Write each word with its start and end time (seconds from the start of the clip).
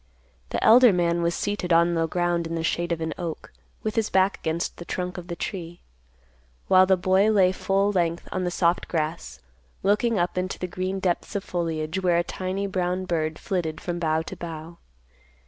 The 0.49 0.63
elder 0.63 0.91
man 0.91 1.21
was 1.21 1.35
seated 1.35 1.71
on 1.71 1.93
the 1.93 2.07
ground 2.07 2.47
in 2.47 2.55
the 2.55 2.63
shade 2.63 2.91
of 2.91 3.01
an 3.01 3.13
oak, 3.19 3.53
with 3.83 3.93
his 3.95 4.09
back 4.09 4.39
against 4.39 4.77
the 4.77 4.83
trunk 4.83 5.19
of 5.19 5.27
the 5.27 5.35
tree, 5.35 5.81
while 6.67 6.87
the 6.87 6.97
boy 6.97 7.29
lay 7.29 7.51
full 7.51 7.91
length 7.91 8.27
on 8.31 8.43
the 8.43 8.49
soft 8.49 8.87
grass, 8.87 9.41
looking 9.83 10.17
up 10.17 10.39
into 10.39 10.57
the 10.57 10.65
green 10.65 10.99
depths 10.99 11.35
of 11.35 11.43
foliage 11.43 12.01
where 12.01 12.17
a 12.17 12.23
tiny 12.23 12.65
brown 12.65 13.05
bird 13.05 13.37
flitted 13.37 13.79
from 13.79 13.99
bough 13.99 14.23
to 14.23 14.35
bough. 14.35 14.79